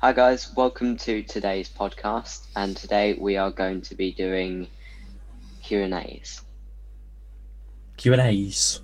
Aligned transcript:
Hi 0.00 0.12
guys, 0.12 0.54
welcome 0.54 0.96
to 0.98 1.22
today's 1.24 1.68
podcast, 1.68 2.46
and 2.54 2.76
today 2.76 3.14
we 3.18 3.36
are 3.36 3.50
going 3.50 3.80
to 3.82 3.94
be 3.94 4.12
doing 4.12 4.68
Q 5.62 5.82
and 5.82 5.94
A's. 5.94 6.42
Q 7.96 8.12
and 8.12 8.22
A's. 8.22 8.80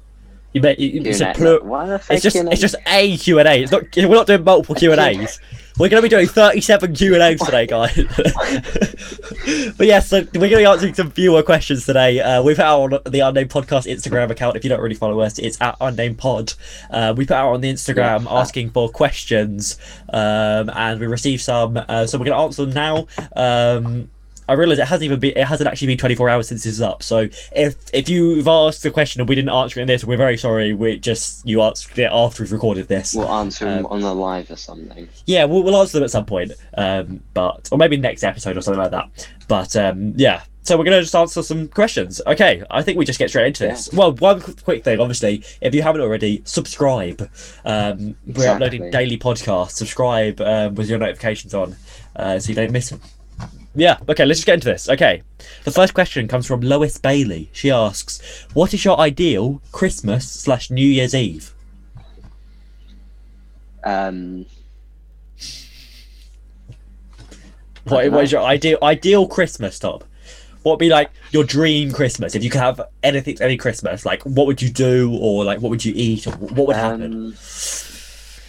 You 0.52 0.60
bet. 0.60 0.76
It's 0.78 1.20
a 1.20 1.24
Q&A. 1.32 1.34
plur- 1.34 1.60
Why 1.62 1.86
did 1.86 2.00
It's 2.10 2.22
just 2.22 2.34
Q&A? 2.36 2.50
it's 2.50 2.60
just 2.60 2.74
a 2.86 3.16
Q 3.16 3.38
and 3.38 3.48
A. 3.48 3.62
It's 3.62 3.72
not. 3.72 3.82
We're 3.96 4.08
not 4.08 4.26
doing 4.26 4.44
multiple 4.44 4.74
Q 4.74 4.92
and 4.92 5.00
A's. 5.00 5.40
We're 5.76 5.88
going 5.88 6.00
to 6.00 6.02
be 6.02 6.08
doing 6.08 6.28
thirty-seven 6.28 6.94
Q 6.94 7.14
and 7.14 7.22
A's 7.24 7.40
today, 7.40 7.66
guys. 7.66 7.96
but 9.76 9.86
yes, 9.88 10.08
so 10.08 10.18
we're 10.20 10.48
going 10.48 10.50
to 10.50 10.56
be 10.58 10.64
answering 10.64 10.94
some 10.94 11.10
viewer 11.10 11.42
questions 11.42 11.84
today. 11.84 12.20
Uh, 12.20 12.42
we 12.44 12.54
put 12.54 12.64
out 12.64 12.92
on 12.92 13.00
the 13.10 13.18
Unnamed 13.20 13.50
Podcast 13.50 13.92
Instagram 13.92 14.30
account. 14.30 14.56
If 14.56 14.62
you 14.62 14.70
don't 14.70 14.80
really 14.80 14.94
follow 14.94 15.18
us, 15.20 15.38
it's 15.40 15.60
at 15.60 15.76
Unnamed 15.80 16.18
Pod. 16.18 16.54
Uh, 16.90 17.12
we 17.16 17.26
put 17.26 17.34
out 17.36 17.52
on 17.54 17.60
the 17.60 17.72
Instagram 17.72 18.22
Yeah. 18.24 18.30
asking 18.38 18.70
for 18.70 18.88
questions, 18.88 19.76
um, 20.12 20.70
and 20.70 21.00
we 21.00 21.06
received 21.08 21.42
some. 21.42 21.76
Uh, 21.76 22.06
so 22.06 22.18
we're 22.18 22.26
going 22.26 22.36
to 22.38 22.42
answer 22.44 22.64
them 22.66 22.74
now. 22.74 23.06
Um, 23.34 24.10
I 24.48 24.52
realise 24.54 24.78
it 24.78 24.86
hasn't 24.86 25.04
even 25.04 25.20
been 25.20 25.32
it 25.36 25.46
hasn't 25.46 25.68
actually 25.68 25.88
been 25.88 25.98
24 25.98 26.28
hours 26.28 26.48
since 26.48 26.64
this 26.64 26.74
is 26.74 26.80
up. 26.82 27.02
So 27.02 27.28
if 27.54 27.76
if 27.92 28.08
you've 28.08 28.48
asked 28.48 28.84
a 28.84 28.90
question 28.90 29.20
and 29.20 29.28
we 29.28 29.34
didn't 29.34 29.50
answer 29.50 29.80
it 29.80 29.82
in 29.82 29.88
this, 29.88 30.04
we're 30.04 30.16
very 30.16 30.36
sorry. 30.36 30.72
We 30.74 30.98
just 30.98 31.46
you 31.46 31.62
answered 31.62 31.98
it 31.98 32.10
after 32.12 32.42
we've 32.42 32.52
recorded 32.52 32.88
this. 32.88 33.14
We'll 33.14 33.28
answer 33.30 33.64
them 33.64 33.86
Um, 33.86 33.92
on 33.92 34.00
the 34.00 34.14
live 34.14 34.50
or 34.50 34.56
something. 34.56 35.08
Yeah, 35.26 35.44
we'll, 35.44 35.62
we'll 35.62 35.76
answer 35.76 35.98
them 35.98 36.04
at 36.04 36.10
some 36.10 36.26
point. 36.26 36.52
Um, 36.76 37.22
but 37.32 37.68
or 37.72 37.78
maybe 37.78 37.96
next 37.96 38.22
episode 38.22 38.56
or 38.56 38.60
something 38.60 38.82
like 38.82 38.90
that. 38.90 39.28
But 39.48 39.74
um, 39.76 40.12
yeah. 40.16 40.42
So 40.66 40.78
we're 40.78 40.84
gonna 40.84 41.02
just 41.02 41.14
answer 41.14 41.42
some 41.42 41.68
questions. 41.68 42.22
Okay, 42.26 42.62
I 42.70 42.80
think 42.82 42.96
we 42.96 43.04
just 43.04 43.18
get 43.18 43.28
straight 43.28 43.48
into 43.48 43.64
this. 43.64 43.92
Well, 43.92 44.12
one 44.14 44.40
quick 44.40 44.82
thing, 44.82 44.98
obviously, 44.98 45.44
if 45.60 45.74
you 45.74 45.82
haven't 45.82 46.00
already, 46.00 46.40
subscribe. 46.46 47.30
Um, 47.66 48.16
we're 48.26 48.48
uploading 48.48 48.90
daily 48.90 49.18
podcasts. 49.18 49.72
Subscribe 49.72 50.40
um, 50.40 50.74
with 50.74 50.88
your 50.88 50.98
notifications 50.98 51.52
on, 51.52 51.76
uh, 52.16 52.38
so 52.38 52.48
you 52.48 52.54
don't 52.54 52.72
miss 52.72 52.88
them. 52.88 53.02
Yeah. 53.74 53.98
Okay. 54.08 54.24
Let's 54.24 54.40
just 54.40 54.46
get 54.46 54.54
into 54.54 54.68
this. 54.68 54.88
Okay. 54.88 55.22
The 55.64 55.70
first 55.70 55.94
question 55.94 56.28
comes 56.28 56.46
from 56.46 56.60
Lois 56.60 56.98
Bailey. 56.98 57.50
She 57.52 57.70
asks, 57.70 58.20
"What 58.54 58.72
is 58.74 58.84
your 58.84 58.98
ideal 58.98 59.60
Christmas 59.72 60.30
slash 60.30 60.70
New 60.70 60.86
Year's 60.86 61.14
Eve?" 61.14 61.52
Um, 63.82 64.46
What, 67.84 68.10
what 68.10 68.24
is 68.24 68.32
your 68.32 68.42
ideal 68.42 68.78
ideal 68.82 69.26
Christmas 69.26 69.78
top? 69.78 70.04
What 70.62 70.72
would 70.72 70.78
be 70.78 70.88
like 70.88 71.10
your 71.30 71.44
dream 71.44 71.92
Christmas 71.92 72.34
if 72.34 72.42
you 72.42 72.48
could 72.48 72.60
have 72.60 72.80
anything 73.02 73.36
any 73.40 73.58
Christmas? 73.58 74.06
Like 74.06 74.22
what 74.22 74.46
would 74.46 74.62
you 74.62 74.70
do 74.70 75.16
or 75.20 75.44
like 75.44 75.60
what 75.60 75.68
would 75.68 75.84
you 75.84 75.92
eat 75.94 76.26
or 76.26 76.30
what 76.32 76.66
would 76.68 76.76
happen? 76.76 77.34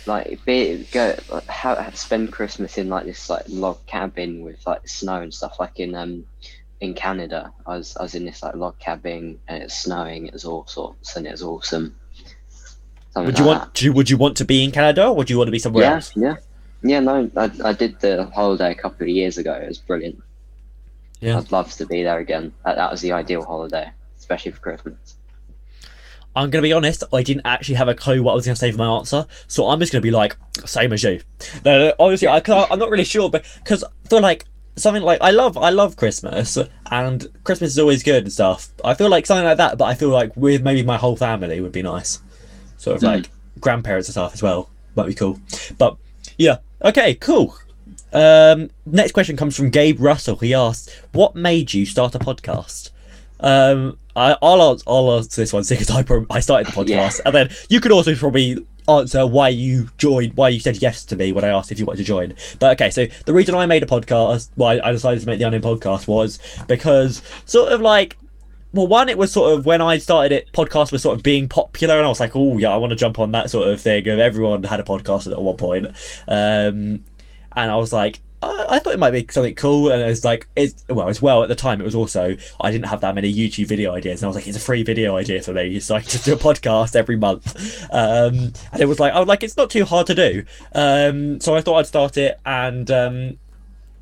Like 0.08 0.44
be 0.46 0.88
go 0.92 1.16
like, 1.30 1.48
how 1.48 1.90
spend 1.92 2.32
Christmas 2.32 2.78
in 2.78 2.90
like 2.90 3.06
this 3.06 3.30
like 3.30 3.44
log 3.48 3.86
cabin 3.86 4.44
with 4.44 4.66
like 4.66 4.88
snow 4.88 5.22
and 5.22 5.34
stuff. 5.34 5.60
Like 5.60 5.80
in 5.80 5.96
um 5.96 6.26
in 6.82 6.94
Canada, 6.94 7.52
I 7.66 7.78
was 7.78 7.96
I 7.98 8.04
was 8.04 8.16
in 8.16 8.26
this 8.26 8.44
like 8.44 8.56
log 8.56 8.78
cabin 8.80 9.40
and 9.48 9.64
it's 9.64 9.78
snowing. 9.78 10.28
It 10.28 10.34
was 10.34 10.46
all 10.46 10.66
sorts 10.68 11.16
and 11.16 11.26
it 11.26 11.32
was 11.32 11.44
awesome. 11.44 11.96
Something 13.14 13.28
Would 13.28 13.40
you 13.40 13.46
like 13.46 13.60
want 13.60 13.74
do 13.74 13.86
you, 13.86 13.94
would 13.94 14.10
you 14.10 14.18
want 14.18 14.38
to 14.38 14.46
be 14.46 14.64
in 14.64 14.72
Canada 14.72 15.08
or 15.08 15.16
would 15.16 15.30
you 15.30 15.38
want 15.38 15.48
to 15.48 15.52
be 15.52 15.60
somewhere 15.60 15.86
Yeah, 15.86 15.94
else? 15.96 16.12
yeah, 16.16 16.36
yeah. 16.84 17.00
No, 17.00 17.30
I 17.38 17.52
I 17.64 17.74
did 17.74 18.00
the 18.00 18.26
holiday 18.26 18.72
a 18.72 18.76
couple 18.76 19.04
of 19.04 19.10
years 19.10 19.38
ago. 19.38 19.54
It 19.54 19.68
was 19.68 19.78
brilliant. 19.78 20.22
Yeah. 21.22 21.38
I'd 21.38 21.52
love 21.52 21.72
to 21.74 21.86
be 21.86 22.04
there 22.04 22.20
again. 22.20 22.54
That, 22.66 22.76
that 22.76 22.92
was 22.92 23.02
the 23.02 23.14
ideal 23.14 23.44
holiday, 23.44 23.90
especially 24.20 24.52
for 24.52 24.60
Christmas. 24.60 25.16
I'm 26.36 26.50
gonna 26.50 26.62
be 26.62 26.74
honest, 26.74 27.04
I 27.14 27.24
didn't 27.24 27.46
actually 27.46 27.76
have 27.76 27.88
a 27.88 27.96
clue 27.96 28.22
what 28.24 28.34
I 28.34 28.36
was 28.36 28.46
gonna 28.46 28.56
say 28.56 28.72
for 28.72 28.78
my 28.78 28.88
answer, 28.98 29.26
so 29.48 29.68
I'm 29.70 29.80
just 29.80 29.92
gonna 29.92 30.02
be 30.02 30.12
like 30.12 30.36
same 30.66 30.92
as 30.94 31.04
you. 31.04 31.22
No, 31.64 31.88
no 31.88 31.94
honestly, 32.00 32.28
I 32.28 32.40
can't, 32.40 32.70
I'm 32.72 32.80
not 32.80 32.90
really 32.90 33.04
sure, 33.06 33.30
but 33.30 33.46
because 33.64 33.84
I 33.84 34.08
feel 34.10 34.22
like 34.22 34.46
something 34.78 35.04
like 35.04 35.22
I 35.22 35.32
love 35.32 35.58
I 35.58 35.70
love 35.70 35.96
Christmas 35.96 36.58
and 36.92 37.28
Christmas 37.46 37.72
is 37.72 37.80
always 37.80 38.04
good 38.04 38.24
and 38.24 38.34
stuff. 38.34 38.70
I 38.84 38.94
feel 38.94 39.10
like 39.10 39.26
something 39.26 39.46
like 39.46 39.58
that, 39.58 39.78
but 39.78 39.86
I 39.86 39.94
feel 39.94 40.10
like 40.10 40.36
with 40.36 40.62
maybe 40.64 40.84
my 40.84 40.98
whole 40.98 41.16
family 41.16 41.62
would 41.62 41.72
be 41.72 41.82
nice, 41.82 42.20
sort 42.78 42.98
of 42.98 43.02
Hmm. 43.02 43.08
like 43.08 43.30
grandparents 43.62 44.10
and 44.10 44.14
stuff 44.14 44.34
as 44.34 44.44
well 44.44 44.70
might 44.96 45.08
be 45.08 45.14
cool. 45.14 45.40
But 45.78 45.96
yeah, 46.38 46.58
okay, 46.84 47.16
cool. 47.16 47.56
Um, 48.12 48.70
next 48.86 49.12
question 49.14 49.36
comes 49.38 49.56
from 49.56 49.70
Gabe 49.70 50.00
Russell. 50.00 50.38
He 50.38 50.54
asks, 50.54 50.90
"What 51.12 51.36
made 51.36 51.74
you 51.74 51.86
start 51.86 52.16
a 52.16 52.20
podcast?" 52.20 52.92
Um, 53.40 53.98
I, 54.16 54.38
I'll 54.42 54.62
answer, 54.62 54.84
I'll 54.88 55.12
answer 55.18 55.42
this 55.42 55.52
one 55.54 55.64
because 55.68 55.90
I 55.92 56.04
prob- 56.04 56.28
I 56.30 56.40
started 56.40 56.68
the 56.68 56.72
podcast, 56.84 56.88
Yeah. 57.20 57.22
and 57.26 57.36
then 57.36 57.50
you 57.70 57.80
could 57.82 57.92
also 57.92 58.16
probably 58.16 58.66
answer 58.88 59.26
why 59.26 59.50
you 59.50 59.90
joined, 59.98 60.38
why 60.38 60.48
you 60.50 60.60
said 60.60 60.78
yes 60.82 61.04
to 61.06 61.16
me 61.16 61.32
when 61.32 61.44
I 61.44 61.48
asked 61.50 61.72
if 61.72 61.80
you 61.80 61.86
wanted 61.86 61.98
to 62.00 62.04
join. 62.04 62.34
But 62.60 62.74
okay, 62.80 62.92
so 62.92 63.08
the 63.26 63.34
reason 63.34 63.56
I 63.56 63.66
made 63.66 63.82
a 63.84 63.88
podcast, 63.88 64.50
why 64.56 64.80
I 64.84 64.92
decided 64.92 65.22
to 65.22 65.26
make 65.28 65.40
the 65.40 65.46
Unnamed 65.46 65.64
podcast, 65.64 66.08
was 66.08 66.40
because 66.68 67.22
sort 67.46 67.72
of 67.72 67.82
like. 67.82 68.18
Well, 68.74 68.88
one, 68.88 69.08
it 69.08 69.18
was 69.18 69.32
sort 69.32 69.54
of 69.58 69.66
when 69.66 69.80
I 69.82 69.98
started 70.00 70.34
it, 70.34 70.52
podcast 70.52 70.92
was 70.92 71.02
sort 71.02 71.16
of 71.16 71.24
being 71.24 71.48
popular, 71.48 71.96
and 71.96 72.06
I 72.06 72.10
was 72.10 72.20
like, 72.20 72.36
oh, 72.36 72.58
yeah, 72.58 72.72
I 72.72 72.76
want 72.76 72.90
to 72.90 72.98
jump 72.98 73.20
on 73.20 73.32
that 73.32 73.50
sort 73.50 73.70
of 73.70 73.80
thing. 73.80 74.06
Of 74.10 74.20
everyone 74.20 74.64
had 74.64 74.82
a 74.82 74.84
podcast 74.84 75.32
at 75.32 75.42
one 75.42 75.56
point. 75.56 75.88
Um, 76.28 77.06
and 77.56 77.72
I 77.72 77.78
was 77.78 77.94
like, 77.94 78.20
I, 78.46 78.80
thought 78.80 78.94
it 78.94 79.00
might 79.00 79.12
be 79.12 79.26
something 79.30 79.56
cool, 79.56 79.92
and 79.92 80.02
it's 80.02 80.24
like 80.24 80.48
it's 80.56 80.86
well 80.88 81.10
as 81.10 81.22
well 81.22 81.44
at 81.44 81.50
the 81.50 81.56
time. 81.56 81.82
It 81.82 81.84
was 81.84 81.96
also 81.96 82.36
I 82.62 82.72
didn't 82.72 82.88
have 82.88 83.02
that 83.02 83.16
many 83.16 83.34
YouTube 83.34 83.68
video 83.68 83.94
ideas, 83.94 84.22
and 84.22 84.26
I 84.26 84.28
was 84.28 84.36
like, 84.36 84.48
it's 84.48 84.58
a 84.58 84.62
free 84.62 84.84
video 84.84 85.18
idea 85.18 85.42
for 85.42 85.54
me, 85.54 85.80
so 85.80 85.96
I 85.96 86.02
can 86.02 86.22
do 86.22 86.34
a 86.34 86.38
podcast 86.38 86.96
every 86.96 87.16
month. 87.16 87.56
Um, 87.92 88.54
and 88.72 88.82
it 88.82 88.88
was 88.88 89.00
like 89.00 89.14
I 89.14 89.20
was 89.20 89.28
like, 89.28 89.44
it's 89.44 89.58
not 89.58 89.70
too 89.70 89.86
hard 89.86 90.08
to 90.08 90.16
do. 90.16 90.46
Um, 90.74 91.40
so 91.40 91.56
I 91.56 91.62
thought 91.62 91.78
I'd 91.78 91.88
start 91.88 92.18
it, 92.18 92.40
and 92.46 92.90
um, 92.92 93.40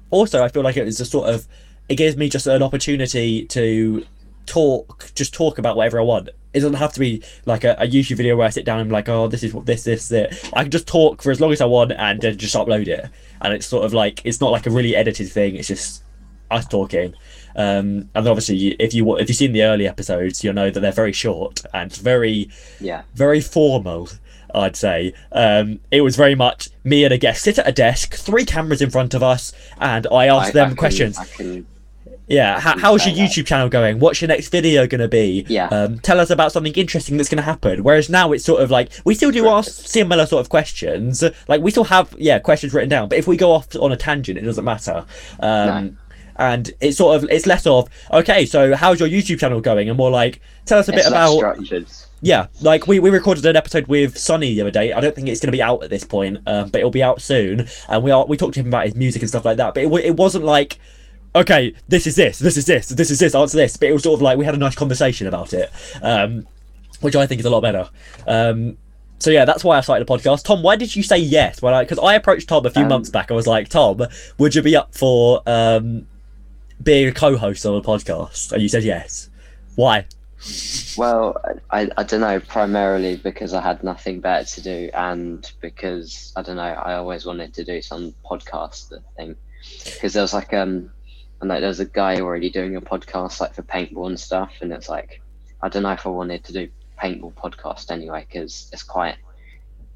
also 0.10 0.44
I 0.44 0.50
feel 0.50 0.64
like 0.64 0.78
it 0.78 0.86
was 0.86 1.00
a 1.00 1.06
sort 1.06 1.30
of 1.30 1.48
it 1.90 1.96
gives 1.96 2.18
me 2.18 2.30
just 2.30 2.48
an 2.48 2.64
opportunity 2.64 3.46
to 3.48 4.06
talk, 4.46 5.12
just 5.16 5.34
talk 5.34 5.58
about 5.58 5.76
whatever 5.76 6.00
I 6.00 6.04
want. 6.04 6.30
It 6.54 6.60
doesn't 6.60 6.76
have 6.76 6.94
to 6.94 7.00
be 7.00 7.24
like 7.46 7.64
a, 7.64 7.76
a 7.80 7.88
YouTube 7.88 8.18
video 8.18 8.36
where 8.36 8.46
I 8.48 8.50
sit 8.52 8.66
down 8.66 8.80
and 8.80 8.88
I'm 8.88 8.92
like, 8.92 9.10
oh, 9.10 9.28
this 9.28 9.44
is 9.44 9.54
what 9.54 9.66
this, 9.66 9.84
this, 9.84 10.12
it. 10.12 10.50
I 10.54 10.64
can 10.64 10.72
just 10.72 10.88
talk 10.88 11.22
for 11.22 11.32
as 11.32 11.42
long 11.42 11.52
as 11.52 11.62
I 11.62 11.66
want 11.66 11.92
and 11.94 12.22
then 12.22 12.38
just 12.38 12.56
upload 12.56 12.88
it. 12.88 13.10
And 13.42 13.54
it's 13.54 13.66
sort 13.66 13.86
of 13.86 13.94
like 13.94 14.22
it's 14.24 14.40
not 14.40 14.52
like 14.52 14.66
a 14.68 14.70
really 14.70 14.96
edited 14.96 15.30
thing. 15.32 15.56
It's 15.56 15.68
just 15.68 16.04
us 16.52 16.68
talking. 16.68 17.14
Um, 17.56 18.10
and 18.16 18.28
obviously, 18.28 18.70
if 18.80 18.94
you 18.94 19.18
if 19.18 19.30
you've 19.30 19.36
seen 19.38 19.52
the 19.52 19.64
early 19.64 19.88
episodes, 19.88 20.44
you'll 20.44 20.54
know 20.54 20.70
that 20.70 20.80
they're 20.80 20.92
very 20.92 21.14
short 21.14 21.62
and 21.74 21.96
very 21.96 22.50
Yeah, 22.80 23.04
very 23.16 23.42
formal. 23.42 24.10
I'd 24.56 24.76
say 24.76 25.14
um, 25.32 25.80
it 25.90 26.02
was 26.02 26.16
very 26.16 26.36
much 26.36 26.70
me 26.84 27.04
and 27.04 27.12
a 27.14 27.18
guest 27.18 27.44
sit 27.44 27.58
at 27.58 27.68
a 27.68 27.72
desk, 27.72 28.14
three 28.14 28.46
cameras 28.46 28.84
in 28.84 28.92
front 28.92 29.16
of 29.16 29.24
us, 29.24 29.52
and 29.80 30.06
I 30.12 30.28
asked 30.28 30.50
I- 30.50 30.52
them 30.52 30.66
I 30.66 30.70
can- 30.70 30.78
questions. 30.78 31.18
I 31.18 31.26
can 31.26 31.66
Yeah, 32.34 32.60
how, 32.60 32.78
how's 32.78 33.06
your. 33.06 33.16
YouTube 33.16 33.46
channel 33.46 33.70
going? 33.70 34.00
What's 34.00 34.22
your 34.22 34.28
next 34.28 34.50
video 34.50 34.88
going 34.88 35.02
to 35.02 35.08
be? 35.08 35.46
Yeah. 35.48 35.68
Um, 35.68 36.00
tell 36.00 36.20
us 36.20 36.30
about 36.30 36.52
something 36.52 36.74
interesting 36.74 37.18
that's 37.18 37.30
going 37.30 37.38
to 37.38 37.44
happen. 37.44 37.84
Whereas 37.84 38.10
now 38.10 38.32
it's 38.32 38.44
sort 38.44 38.62
of 38.62 38.72
like 38.72 38.92
we 39.06 39.16
still 39.16 39.32
do 39.32 39.48
ask 39.48 39.72
similar 39.88 40.26
sort 40.26 40.42
of 40.42 40.50
questions. 40.50 41.24
Like 41.48 41.62
we 41.62 41.72
still 41.72 41.84
have 41.86 42.14
yeah 42.18 42.40
questions 42.40 42.74
written 42.74 42.90
down, 42.90 43.10
but 43.10 43.18
if 43.18 43.28
we 43.28 43.38
go 43.38 43.52
off 43.52 43.76
on 43.76 43.92
a 43.92 43.98
tangent, 43.98 44.38
it 44.38 44.42
doesn't 44.42 44.66
matter. 44.66 45.06
Um, 45.40 45.68
No. 45.68 45.96
And 46.36 46.72
it's 46.82 46.98
sort 46.98 47.16
of 47.16 47.30
it's 47.30 47.46
less 47.46 47.68
of 47.68 47.88
okay, 48.12 48.48
so 48.48 48.76
how's 48.76 49.00
your 49.00 49.08
YouTube 49.08 49.38
channel 49.40 49.62
going, 49.62 49.88
and 49.88 49.96
more 49.96 50.10
like 50.10 50.42
tell 50.66 50.80
us 50.80 50.88
a 50.88 50.92
bit 50.92 51.02
it's 51.02 51.12
less 51.12 51.32
about 51.32 51.40
yeah, 52.24 52.48
like 52.62 52.88
we, 52.88 53.00
we 53.00 53.10
recorded 53.10 53.46
an 53.46 53.58
episode 53.58 53.88
with 53.88 54.18
Sonny 54.18 54.56
the 54.56 54.62
other 54.62 54.72
day. 54.72 54.94
I 54.94 55.02
don't 55.02 55.14
think 55.14 55.28
it's 55.28 55.42
going 55.42 55.52
to 55.52 55.56
be 55.56 55.62
out 55.62 55.84
at 55.84 55.90
this 55.90 56.06
point, 56.06 56.38
um, 56.48 56.70
but 56.70 56.80
it'll 56.80 56.90
be 56.90 57.04
out 57.04 57.22
soon. 57.22 57.68
And 57.90 58.02
we 58.02 58.12
are 58.12 58.26
we 58.26 58.38
talked 58.38 58.54
to 58.54 58.62
him 58.62 58.68
about 58.68 58.86
his 58.86 58.96
music 58.96 59.22
and 59.22 59.30
stuff 59.30 59.44
like 59.46 59.58
that. 59.58 59.74
But 59.74 59.84
it, 59.84 59.94
it 60.06 60.16
wasn't 60.16 60.46
like, 60.46 60.80
okay, 61.36 61.74
this 61.88 62.08
is 62.08 62.16
this, 62.16 62.40
this 62.40 62.58
is 62.58 62.66
this, 62.66 62.90
this 62.90 63.12
is 63.12 63.20
this, 63.20 63.36
answer 63.36 63.58
this. 63.58 63.78
But 63.78 63.90
it 63.90 63.94
was 63.94 64.04
sort 64.04 64.18
of 64.18 64.22
like 64.22 64.38
we 64.38 64.46
had 64.46 64.56
a 64.56 64.58
nice 64.58 64.76
conversation 64.76 65.28
about 65.28 65.54
it, 65.54 65.72
um, 66.02 66.48
which 67.02 67.16
I 67.16 67.26
think 67.26 67.40
is 67.40 67.46
a 67.46 67.50
lot 67.50 67.62
better. 67.62 67.90
Um, 68.28 68.78
so 69.20 69.32
yeah, 69.32 69.46
that's 69.46 69.64
why 69.64 69.78
I 69.78 69.82
started 69.82 70.08
the 70.08 70.14
podcast. 70.14 70.44
Tom, 70.44 70.64
why 70.64 70.76
did 70.76 70.96
you 70.96 71.04
say 71.04 71.18
yes? 71.18 71.62
When 71.62 71.74
I 71.74 71.84
because 71.84 72.00
I 72.00 72.16
approached 72.16 72.50
Tom 72.50 72.66
a 72.66 72.70
few 72.70 72.84
Um, 72.84 72.90
months 72.90 73.10
back. 73.10 73.32
I 73.32 73.34
was 73.34 73.48
like, 73.48 73.70
Tom, 73.70 74.02
would 74.38 74.54
you 74.54 74.62
be 74.62 74.76
up 74.76 74.94
for 74.94 75.42
um, 75.46 76.08
being 76.82 77.08
a 77.08 77.12
co-host 77.14 77.66
on 77.66 77.76
a 77.76 77.82
podcast? 77.82 78.52
And 78.52 78.62
you 78.62 78.70
said 78.70 78.84
yes. 78.84 79.30
Why? 79.76 80.06
Well, 80.98 81.38
I, 81.72 81.90
I 81.96 82.04
don't 82.04 82.20
know, 82.20 82.42
primarily 82.42 83.16
because 83.16 83.54
I 83.54 83.62
had 83.62 83.82
nothing 83.82 84.20
better 84.20 84.44
to 84.56 84.62
do 84.62 84.90
and 84.94 85.50
because, 85.62 86.34
I 86.36 86.42
don't 86.42 86.58
know, 86.58 86.64
I 86.64 86.96
always 86.96 87.26
wanted 87.26 87.54
to 87.54 87.64
do 87.64 87.82
some 87.82 88.14
podcast 88.26 88.92
thing. 89.16 89.38
Because 89.86 90.12
there 90.12 90.22
was 90.22 90.34
like, 90.34 90.54
um, 90.54 90.92
I 91.44 91.46
know 91.46 91.60
there 91.60 91.68
was 91.68 91.82
a 91.82 91.86
guy 91.86 92.22
already 92.22 92.50
doing 92.50 92.78
a 92.78 92.82
podcast 92.82 93.42
like 93.42 93.54
for 93.54 93.64
paintball 93.64 94.08
and 94.08 94.18
stuff, 94.18 94.54
and 94.62 94.72
it's 94.72 94.88
like, 94.88 95.22
I 95.62 95.68
don't 95.68 95.84
know 95.84 95.92
if 95.92 96.06
I 96.06 96.10
wanted 96.10 96.46
to 96.46 96.54
do 96.54 96.70
paintball 97.02 97.34
podcast 97.34 97.92
anyway, 97.92 98.26
because 98.26 98.70
it's 98.72 98.84
quite, 98.84 99.18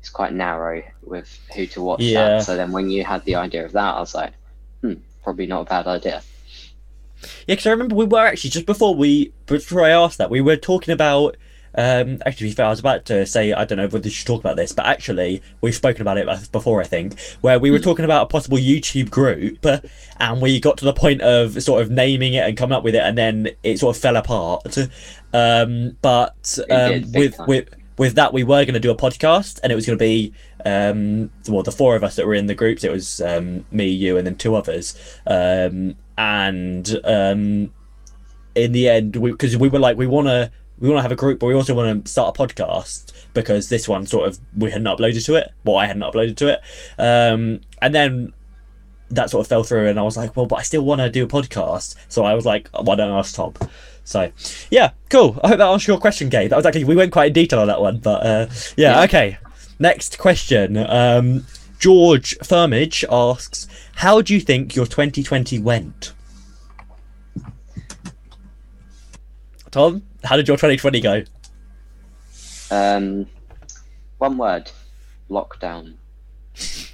it's 0.01 0.09
quite 0.09 0.33
narrow 0.33 0.83
with 1.03 1.39
who 1.55 1.65
to 1.67 1.81
watch 1.81 2.01
Yeah. 2.01 2.39
that. 2.39 2.43
So 2.43 2.57
then 2.57 2.73
when 2.73 2.89
you 2.89 3.05
had 3.05 3.23
the 3.23 3.35
idea 3.35 3.63
of 3.63 3.71
that, 3.71 3.95
I 3.95 3.99
was 4.01 4.13
like, 4.13 4.33
hmm, 4.81 4.95
probably 5.23 5.47
not 5.47 5.61
a 5.61 5.65
bad 5.69 5.87
idea. 5.87 6.21
Yeah, 7.47 7.55
because 7.55 7.65
I 7.65 7.71
remember 7.71 7.95
we 7.95 8.03
were 8.03 8.25
actually 8.25 8.49
just 8.49 8.65
before 8.65 8.93
we 8.93 9.31
before 9.45 9.83
I 9.83 9.91
asked 9.91 10.17
that 10.17 10.29
we 10.29 10.41
were 10.41 10.57
talking 10.57 10.93
about 10.93 11.37
um, 11.75 12.21
actually, 12.25 12.49
to 12.49 12.51
be 12.51 12.55
fair, 12.55 12.65
I 12.65 12.69
was 12.69 12.79
about 12.79 13.05
to 13.05 13.25
say 13.25 13.53
I 13.53 13.65
don't 13.65 13.77
know 13.77 13.87
whether 13.87 14.07
you 14.07 14.11
should 14.11 14.27
talk 14.27 14.41
about 14.41 14.55
this, 14.55 14.71
but 14.71 14.85
actually, 14.85 15.41
we've 15.61 15.75
spoken 15.75 16.01
about 16.01 16.17
it 16.17 16.51
before. 16.51 16.81
I 16.81 16.85
think 16.85 17.19
where 17.41 17.59
we 17.59 17.71
were 17.71 17.79
talking 17.79 18.05
about 18.05 18.23
a 18.23 18.25
possible 18.27 18.57
YouTube 18.57 19.09
group, 19.09 19.65
and 20.17 20.41
we 20.41 20.59
got 20.59 20.77
to 20.77 20.85
the 20.85 20.93
point 20.93 21.21
of 21.21 21.61
sort 21.61 21.81
of 21.81 21.91
naming 21.91 22.33
it 22.33 22.47
and 22.47 22.57
coming 22.57 22.75
up 22.75 22.83
with 22.83 22.95
it, 22.95 23.01
and 23.03 23.17
then 23.17 23.49
it 23.63 23.79
sort 23.79 23.95
of 23.95 24.01
fell 24.01 24.15
apart. 24.15 24.77
Um, 25.33 25.97
but 26.01 26.57
um, 26.69 27.11
with 27.11 27.35
with 27.47 27.69
with 27.97 28.15
that, 28.15 28.33
we 28.33 28.43
were 28.43 28.63
going 28.63 28.73
to 28.73 28.79
do 28.79 28.91
a 28.91 28.95
podcast, 28.95 29.59
and 29.61 29.71
it 29.71 29.75
was 29.75 29.85
going 29.85 29.97
to 29.97 30.03
be 30.03 30.33
um, 30.65 31.29
well, 31.47 31.63
the 31.63 31.71
four 31.71 31.95
of 31.95 32.03
us 32.03 32.15
that 32.15 32.25
were 32.25 32.33
in 32.33 32.47
the 32.47 32.55
groups. 32.55 32.83
It 32.83 32.91
was 32.91 33.21
um, 33.21 33.65
me, 33.71 33.87
you, 33.87 34.17
and 34.17 34.25
then 34.25 34.35
two 34.35 34.55
others. 34.55 34.95
Um, 35.25 35.95
and 36.17 36.99
um, 37.03 37.73
in 38.55 38.71
the 38.71 38.89
end, 38.89 39.13
because 39.13 39.55
we, 39.57 39.67
we 39.67 39.69
were 39.69 39.79
like, 39.79 39.97
we 39.97 40.07
want 40.07 40.27
to 40.27 40.51
we 40.79 40.89
want 40.89 40.99
to 40.99 41.01
have 41.01 41.11
a 41.11 41.15
group, 41.15 41.39
but 41.39 41.47
we 41.47 41.53
also 41.53 41.73
want 41.73 42.05
to 42.05 42.11
start 42.11 42.37
a 42.37 42.39
podcast 42.39 43.13
because 43.33 43.69
this 43.69 43.87
one 43.87 44.05
sort 44.05 44.27
of 44.27 44.39
we 44.55 44.71
hadn't 44.71 44.87
uploaded 44.87 45.25
to 45.25 45.35
it. 45.35 45.51
Well, 45.63 45.77
I 45.77 45.85
hadn't 45.85 46.03
uploaded 46.03 46.37
to 46.37 46.47
it, 46.53 46.61
um, 46.97 47.61
and 47.81 47.93
then 47.93 48.33
that 49.09 49.29
sort 49.29 49.45
of 49.45 49.47
fell 49.47 49.63
through, 49.63 49.87
and 49.87 49.99
I 49.99 50.03
was 50.03 50.17
like, 50.17 50.35
well, 50.35 50.45
but 50.45 50.57
I 50.57 50.61
still 50.63 50.83
want 50.83 50.99
to 51.01 51.09
do 51.09 51.23
a 51.23 51.27
podcast, 51.27 51.95
so 52.09 52.25
I 52.25 52.33
was 52.33 52.45
like, 52.45 52.69
why 52.69 52.95
don't 52.95 53.11
I 53.11 53.19
ask 53.19 53.35
Tom? 53.35 53.53
So, 54.03 54.31
yeah, 54.71 54.91
cool. 55.09 55.39
I 55.43 55.49
hope 55.49 55.57
that 55.57 55.67
answered 55.67 55.89
your 55.89 55.99
question, 55.99 56.29
Gabe. 56.29 56.49
That 56.49 56.55
was 56.55 56.65
actually 56.65 56.85
we 56.85 56.95
went 56.95 57.11
quite 57.11 57.27
in 57.27 57.33
detail 57.33 57.59
on 57.59 57.67
that 57.67 57.81
one, 57.81 57.97
but 57.99 58.25
uh, 58.25 58.47
yeah, 58.77 58.99
yeah, 58.99 59.03
okay. 59.03 59.37
Next 59.79 60.17
question. 60.17 60.77
Um, 60.77 61.45
George 61.79 62.37
Firmage 62.39 63.03
asks, 63.11 63.67
"How 63.95 64.21
do 64.21 64.33
you 64.33 64.39
think 64.39 64.75
your 64.75 64.85
2020 64.85 65.59
went?" 65.59 66.13
Tom, 69.71 70.03
how 70.23 70.37
did 70.37 70.47
your 70.47 70.57
2020 70.57 71.01
go? 71.01 71.23
Um, 72.69 73.27
one 74.17 74.37
word: 74.37 74.71
lockdown. 75.29 75.95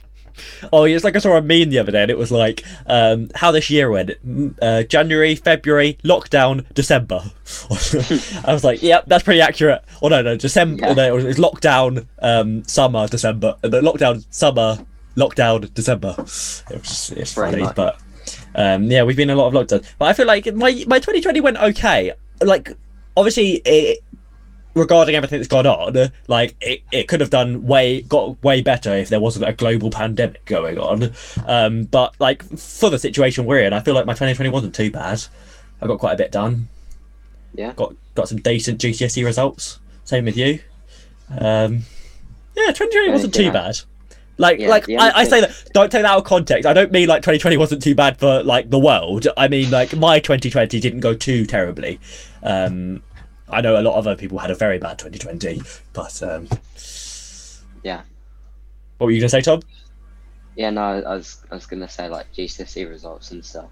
Oh, 0.72 0.86
it's 0.86 1.04
like 1.04 1.16
I 1.16 1.20
saw 1.20 1.36
a 1.36 1.42
meme 1.42 1.70
the 1.70 1.80
other 1.80 1.92
day, 1.92 2.04
and 2.04 2.12
it 2.12 2.18
was 2.18 2.32
like 2.32 2.64
um, 2.88 3.30
how 3.36 3.52
this 3.52 3.70
year 3.70 3.90
went: 3.90 4.12
uh, 4.62 4.84
January, 4.84 5.36
February, 5.36 5.98
lockdown, 6.04 6.66
December. 6.74 7.22
I 8.48 8.54
was 8.54 8.64
like, 8.64 8.82
"Yep, 8.82 9.06
that's 9.08 9.24
pretty 9.24 9.42
accurate." 9.42 9.84
Or 10.02 10.10
no, 10.10 10.22
no, 10.22 10.38
December. 10.38 10.88
Yeah. 10.88 10.94
no, 10.94 11.18
it 11.18 11.24
was 11.24 11.38
lockdown, 11.38 12.08
um, 12.20 12.64
summer, 12.64 13.08
December. 13.08 13.58
The 13.62 13.82
lockdown, 13.82 14.26
summer, 14.30 14.86
lockdown, 15.16 15.74
December. 15.74 16.16
It 16.18 16.80
was 16.80 17.14
it's 17.16 17.34
funny, 17.34 17.64
much. 17.64 17.76
but 17.76 18.00
um, 18.56 18.84
yeah, 18.90 19.04
we've 19.04 19.18
been 19.18 19.30
a 19.30 19.36
lot 19.36 19.48
of 19.48 19.54
lockdowns. 19.54 19.86
But 19.98 20.06
I 20.06 20.14
feel 20.14 20.28
like 20.28 20.46
my 20.54 20.84
my 20.88 21.00
2020 21.00 21.42
went 21.42 21.58
okay. 21.58 22.14
Like, 22.42 22.76
obviously, 23.16 23.62
it 23.66 24.00
regarding 24.76 25.16
everything 25.16 25.40
that's 25.40 25.48
gone 25.48 25.68
on, 25.68 26.12
like 26.28 26.56
it, 26.60 26.82
it 26.92 27.08
could 27.08 27.22
have 27.22 27.30
done 27.30 27.66
way 27.66 28.02
got 28.02 28.42
way 28.44 28.62
better 28.62 28.96
if 28.96 29.10
there 29.10 29.20
wasn't 29.20 29.48
a 29.48 29.54
global 29.54 29.90
pandemic 29.90 30.44
going 30.46 30.78
on. 30.78 31.12
Um, 31.46 31.84
but 31.84 32.16
like 32.20 32.44
for 32.58 32.90
the 32.90 33.00
situation 33.00 33.46
we're 33.46 33.60
in, 33.60 33.74
I 33.74 33.80
feel 33.80 33.94
like 33.94 34.06
my 34.06 34.14
2020 34.14 34.50
wasn't 34.50 34.76
too 34.76 34.92
bad. 34.92 35.24
I 35.82 35.88
got 35.88 36.00
quite 36.00 36.14
a 36.14 36.18
bit 36.18 36.32
done. 36.32 36.70
Yeah. 37.54 37.74
Got 37.74 37.96
got 38.16 38.30
some 38.30 38.40
decent 38.40 38.82
GCSE 38.82 39.24
results. 39.24 39.80
Same 40.06 40.26
with 40.26 40.38
you. 40.38 40.60
Um, 41.30 41.84
yeah, 42.56 42.68
2020 42.68 43.12
wasn't 43.12 43.34
too 43.34 43.52
bad. 43.52 43.80
Like, 44.38 44.60
yeah, 44.60 44.68
like 44.68 44.90
I, 44.90 45.12
I, 45.16 45.24
say 45.26 45.42
that. 45.42 45.70
Don't 45.74 45.92
take 45.92 46.02
that 46.02 46.12
out 46.12 46.18
of 46.18 46.24
context. 46.24 46.66
I 46.66 46.74
don't 46.74 46.92
mean 46.92 47.08
like 47.08 47.22
2020 47.22 47.58
wasn't 47.58 47.84
too 47.84 47.94
bad 47.94 48.18
for 48.18 48.42
like 48.44 48.70
the 48.70 48.80
world. 48.80 49.28
I 49.38 49.48
mean 49.48 49.70
like 49.70 49.96
my 49.96 50.20
2020 50.20 50.80
didn't 50.80 51.02
go 51.02 51.14
too 51.14 51.46
terribly. 51.46 52.00
Um, 52.42 53.04
I 53.48 53.62
know 53.62 53.80
a 53.80 53.84
lot 53.84 53.96
of 53.96 54.08
other 54.08 54.16
people 54.16 54.40
had 54.40 54.50
a 54.50 54.56
very 54.56 54.80
bad 54.80 54.98
2020, 54.98 55.62
but 55.94 56.24
um, 56.24 56.48
yeah. 57.84 58.02
What 58.98 59.06
were 59.06 59.12
you 59.12 59.20
gonna 59.20 59.30
say, 59.30 59.42
Tom? 59.42 59.62
Yeah, 60.56 60.72
no, 60.72 60.82
I 60.82 61.16
was 61.16 61.44
I 61.52 61.56
was 61.56 61.66
gonna 61.66 61.90
say 61.90 62.10
like 62.10 62.32
GCSE 62.34 62.90
results 62.90 63.32
and 63.32 63.46
stuff. 63.46 63.70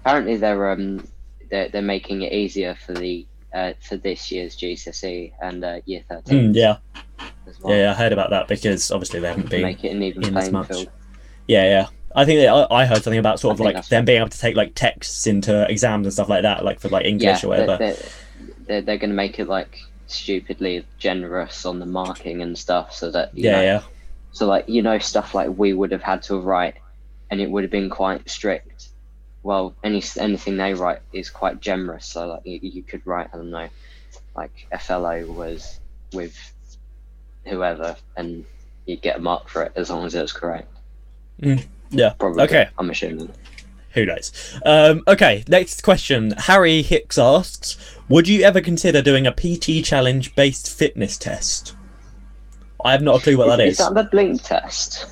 Apparently, 0.00 0.36
they're 0.36 0.70
um 0.70 1.06
they're 1.50 1.68
they're 1.68 1.82
making 1.82 2.22
it 2.22 2.32
easier 2.32 2.74
for 2.74 2.92
the 2.92 3.26
uh, 3.56 3.72
for 3.80 3.96
this 3.96 4.30
year's 4.30 4.56
GCSE 4.56 5.32
and 5.40 5.64
uh, 5.64 5.80
year 5.86 6.02
thirteen. 6.08 6.52
Mm, 6.52 6.56
yeah. 6.56 6.76
Well. 7.62 7.76
Yeah, 7.76 7.92
I 7.92 7.94
heard 7.94 8.12
about 8.12 8.30
that 8.30 8.48
because 8.48 8.90
obviously 8.90 9.20
they 9.20 9.28
haven't 9.28 9.48
been 9.48 9.62
make 9.62 9.82
it 9.84 9.92
an 9.92 10.02
even 10.02 10.24
in 10.24 10.32
playing 10.32 10.64
field. 10.64 10.90
Yeah, 11.46 11.64
yeah. 11.64 11.86
I 12.14 12.24
think 12.24 12.40
that 12.40 12.48
I, 12.48 12.82
I 12.82 12.86
heard 12.86 13.02
something 13.02 13.18
about 13.18 13.40
sort 13.40 13.54
of 13.54 13.60
like 13.60 13.86
them 13.88 14.04
being 14.04 14.18
able 14.18 14.28
to 14.28 14.38
take 14.38 14.56
like 14.56 14.74
texts 14.74 15.26
into 15.26 15.68
exams 15.70 16.06
and 16.06 16.12
stuff 16.12 16.28
like 16.28 16.42
that, 16.42 16.64
like 16.64 16.80
for 16.80 16.88
like 16.88 17.06
English 17.06 17.42
yeah, 17.42 17.46
or 17.46 17.48
whatever. 17.48 17.76
They're, 17.76 17.94
they're, 17.94 18.08
they're, 18.66 18.82
they're 18.82 18.98
going 18.98 19.10
to 19.10 19.16
make 19.16 19.38
it 19.38 19.48
like 19.48 19.80
stupidly 20.06 20.86
generous 20.98 21.64
on 21.64 21.78
the 21.78 21.86
marking 21.86 22.42
and 22.42 22.56
stuff 22.56 22.92
so 22.92 23.10
that 23.10 23.36
yeah 23.36 23.52
know, 23.52 23.62
yeah 23.62 23.82
so 24.32 24.46
like 24.46 24.68
you 24.68 24.82
know 24.82 24.98
stuff 24.98 25.34
like 25.34 25.50
we 25.56 25.72
would 25.72 25.90
have 25.90 26.02
had 26.02 26.22
to 26.22 26.38
write 26.38 26.74
and 27.30 27.40
it 27.40 27.50
would 27.50 27.64
have 27.64 27.70
been 27.70 27.90
quite 27.90 28.28
strict 28.28 28.88
well 29.46 29.72
any 29.84 30.02
anything 30.18 30.56
they 30.56 30.74
write 30.74 30.98
is 31.12 31.30
quite 31.30 31.60
generous 31.60 32.04
so 32.04 32.26
like 32.26 32.40
you, 32.44 32.58
you 32.60 32.82
could 32.82 33.00
write 33.06 33.28
i 33.32 33.36
don't 33.36 33.50
know 33.50 33.68
like 34.34 34.66
flo 34.80 35.24
was 35.26 35.78
with 36.12 36.36
whoever 37.44 37.94
and 38.16 38.44
you 38.86 38.96
get 38.96 39.18
a 39.18 39.20
mark 39.20 39.48
for 39.48 39.62
it 39.62 39.72
as 39.76 39.88
long 39.88 40.04
as 40.04 40.16
it 40.16 40.20
was 40.20 40.32
correct 40.32 40.68
mm, 41.40 41.64
yeah 41.90 42.12
probably 42.18 42.42
okay 42.42 42.68
i'm 42.76 42.90
assuming 42.90 43.30
who 43.92 44.04
knows? 44.04 44.30
Um, 44.66 45.02
okay, 45.08 45.42
next 45.48 45.82
question. 45.82 46.32
Harry 46.32 46.82
Hicks 46.82 47.16
asks 47.16 47.78
Would 48.10 48.28
you 48.28 48.42
ever 48.42 48.60
consider 48.60 49.00
doing 49.00 49.26
a 49.26 49.32
PT 49.32 49.82
challenge 49.82 50.34
based 50.34 50.70
fitness 50.70 51.16
test? 51.16 51.74
I 52.84 52.92
have 52.92 53.00
not 53.00 53.20
a 53.20 53.22
clue 53.22 53.38
what 53.38 53.46
that 53.46 53.60
is. 53.60 53.80
Is 53.80 53.86
that 53.86 53.94
the 53.94 54.04
blink 54.04 54.42
test? 54.42 55.06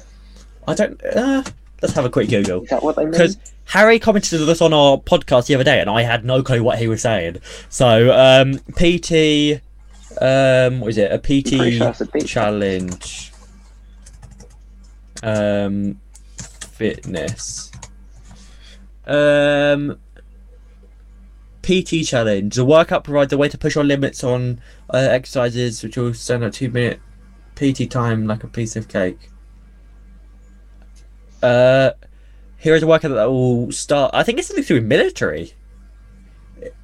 I 0.69 0.75
don't. 0.75 1.03
Uh, 1.03 1.43
let's 1.81 1.95
have 1.95 2.05
a 2.05 2.11
quick 2.11 2.29
Google. 2.29 2.65
Is 2.65 2.69
that 2.69 2.83
what 2.83 2.97
they 2.97 3.05
mean? 3.05 3.13
Because 3.13 3.39
Harry 3.67 3.99
commented 3.99 4.41
on 4.41 4.47
this 4.47 4.61
on 4.61 4.73
our 4.73 4.99
podcast 4.99 5.47
the 5.47 5.55
other 5.55 5.65
day, 5.65 5.81
and 5.81 5.91
I 5.91 6.03
had 6.03 6.25
no 6.25 6.43
clue 6.43 6.63
what 6.63 6.79
he 6.79 6.89
was 6.89 7.03
saying. 7.03 7.39
So, 7.69 8.13
um, 8.13 8.59
PT. 8.77 9.61
Um, 10.21 10.81
what 10.81 10.91
is 10.91 10.99
it? 10.99 11.11
A 11.11 11.19
PT 11.19 11.73
sure 11.73 12.21
challenge. 12.23 13.33
Um, 15.23 16.01
fitness. 16.21 17.73
Um, 19.07 19.99
PT 21.63 22.05
challenge. 22.05 22.55
The 22.55 22.65
workout 22.65 23.05
provides 23.05 23.33
a 23.33 23.39
way 23.39 23.49
to 23.49 23.59
push 23.59 23.75
your 23.75 23.85
limits 23.85 24.23
on 24.23 24.61
uh, 24.93 24.99
exercises, 24.99 25.83
which 25.83 25.97
will 25.97 26.15
stand 26.15 26.45
a 26.45 26.51
two 26.51 26.71
minute 26.71 27.01
PT 27.57 27.91
time 27.91 28.27
like 28.27 28.45
a 28.45 28.49
piece 28.49 28.77
of 28.77 28.89
cake. 28.89 29.31
Uh, 31.43 31.91
here 32.65 32.75
is 32.75 32.83
a 32.83 32.87
workout 32.87 33.11
that 33.11 33.31
will 33.31 33.71
start. 33.71 34.13
I 34.15 34.23
think 34.23 34.39
it's 34.39 34.49
something 34.49 34.65
to 34.65 34.69
do 34.69 34.75
with 34.77 34.85
military. 34.85 35.53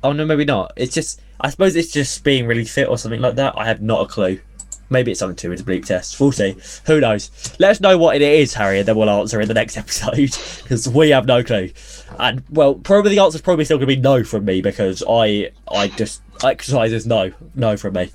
Oh 0.02 0.12
no, 0.12 0.26
maybe 0.26 0.44
not. 0.44 0.74
It's 0.76 0.94
just. 0.94 1.22
I 1.40 1.48
suppose 1.48 1.74
it's 1.74 1.90
just 1.90 2.22
being 2.22 2.46
really 2.46 2.66
fit 2.66 2.86
or 2.86 2.98
something 2.98 3.22
like 3.22 3.36
that. 3.36 3.54
I 3.56 3.64
have 3.64 3.80
not 3.80 4.02
a 4.02 4.06
clue. 4.06 4.40
Maybe 4.90 5.10
it's 5.10 5.20
something 5.20 5.36
to 5.36 5.46
do 5.46 5.48
with 5.48 5.64
the 5.64 5.72
bleep 5.72 5.86
test. 5.86 6.20
We'll 6.20 6.32
see. 6.32 6.54
Who 6.84 7.00
knows? 7.00 7.30
Let 7.58 7.70
us 7.70 7.80
know 7.80 7.96
what 7.96 8.14
it 8.14 8.20
is, 8.20 8.52
Harry, 8.52 8.80
and 8.80 8.86
then 8.88 8.94
we'll 8.94 9.08
answer 9.08 9.40
in 9.40 9.48
the 9.48 9.54
next 9.54 9.76
episode 9.78 10.16
because 10.16 10.86
we 10.86 11.10
have 11.10 11.24
no 11.24 11.42
clue. 11.42 11.70
And 12.18 12.42
well, 12.50 12.74
probably 12.74 13.12
the 13.12 13.22
answer's 13.22 13.40
probably 13.40 13.64
still 13.64 13.78
going 13.78 13.88
to 13.88 13.96
be 13.96 14.02
no 14.02 14.22
from 14.22 14.44
me 14.44 14.60
because 14.60 15.02
I 15.08 15.50
I 15.66 15.88
just 15.88 16.20
exercise 16.44 16.92
is 16.92 17.06
no, 17.06 17.32
no 17.54 17.76
from 17.76 17.94
me. 17.94 18.10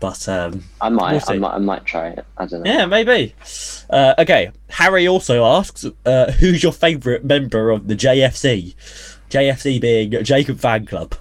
But 0.00 0.28
um, 0.28 0.64
I 0.80 0.88
might, 0.88 1.12
we'll 1.12 1.36
I 1.36 1.38
might, 1.38 1.54
I 1.54 1.58
might 1.58 1.84
try 1.84 2.08
it. 2.08 2.24
I 2.36 2.46
don't 2.46 2.62
know. 2.62 2.72
Yeah, 2.72 2.86
maybe. 2.86 3.34
Uh, 3.88 4.14
okay. 4.18 4.50
Harry 4.70 5.06
also 5.06 5.44
asks, 5.44 5.84
uh, 6.06 6.32
who's 6.32 6.62
your 6.62 6.72
favourite 6.72 7.24
member 7.24 7.70
of 7.70 7.88
the 7.88 7.96
JFC? 7.96 8.74
JFC 9.30 9.80
being 9.80 10.24
Jacob 10.24 10.58
Fan 10.58 10.86
Club. 10.86 11.14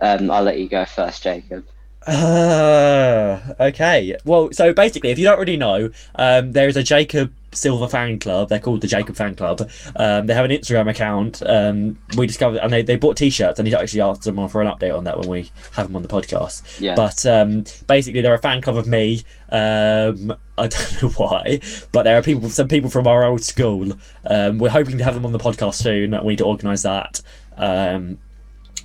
Um, 0.00 0.30
I'll 0.30 0.44
let 0.44 0.58
you 0.58 0.68
go 0.68 0.84
first, 0.84 1.22
Jacob. 1.22 1.64
Uh, 2.06 3.40
okay. 3.60 4.16
Well, 4.24 4.50
so 4.52 4.72
basically, 4.72 5.10
if 5.10 5.18
you 5.18 5.24
don't 5.24 5.36
already 5.36 5.56
know, 5.56 5.90
um, 6.14 6.52
there 6.52 6.68
is 6.68 6.76
a 6.76 6.82
Jacob 6.82 7.32
Silver 7.52 7.88
fan 7.88 8.18
club. 8.18 8.48
They're 8.48 8.58
called 8.58 8.80
the 8.80 8.86
Jacob 8.86 9.16
fan 9.16 9.34
club. 9.34 9.68
Um, 9.96 10.26
they 10.26 10.34
have 10.34 10.44
an 10.44 10.50
Instagram 10.50 10.90
account. 10.90 11.42
Um, 11.44 11.98
we 12.16 12.26
discovered, 12.26 12.58
and 12.58 12.72
they, 12.72 12.82
they 12.82 12.96
bought 12.96 13.16
T-shirts, 13.16 13.58
and 13.58 13.66
he 13.66 13.74
actually 13.74 14.00
asked 14.00 14.24
them 14.24 14.48
for 14.48 14.60
an 14.60 14.68
update 14.68 14.96
on 14.96 15.04
that 15.04 15.18
when 15.18 15.28
we 15.28 15.50
have 15.72 15.86
them 15.86 15.96
on 15.96 16.02
the 16.02 16.08
podcast. 16.08 16.80
Yeah. 16.80 16.94
But 16.94 17.24
um, 17.26 17.64
basically, 17.86 18.20
they're 18.20 18.34
a 18.34 18.38
fan 18.38 18.60
club 18.60 18.76
of 18.76 18.86
me. 18.86 19.22
Um, 19.50 20.36
I 20.58 20.66
don't 20.68 21.02
know 21.02 21.08
why, 21.10 21.60
but 21.92 22.02
there 22.02 22.18
are 22.18 22.22
people, 22.22 22.50
some 22.50 22.68
people 22.68 22.90
from 22.90 23.06
our 23.06 23.24
old 23.24 23.42
school. 23.42 23.92
Um, 24.26 24.58
we're 24.58 24.70
hoping 24.70 24.98
to 24.98 25.04
have 25.04 25.14
them 25.14 25.24
on 25.24 25.32
the 25.32 25.38
podcast 25.38 25.74
soon. 25.74 26.10
We 26.22 26.32
need 26.32 26.38
to 26.38 26.44
organise 26.44 26.82
that. 26.82 27.22
Um, 27.56 28.18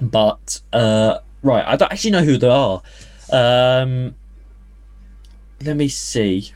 but 0.01 0.61
uh, 0.71 1.19
right, 1.41 1.65
I 1.65 1.75
don't 1.75 1.91
actually 1.91 2.11
know 2.11 2.23
who 2.23 2.37
they 2.37 2.49
are. 2.49 2.81
Um, 3.31 4.15
let 5.63 5.75
me 5.77 5.87
see. 5.87 6.51